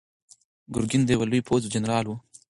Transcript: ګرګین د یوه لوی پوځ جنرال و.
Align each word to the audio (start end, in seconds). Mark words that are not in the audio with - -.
ګرګین 0.73 1.01
د 1.05 1.09
یوه 1.15 1.25
لوی 1.29 1.41
پوځ 1.47 1.61
جنرال 1.73 2.05
و. 2.07 2.11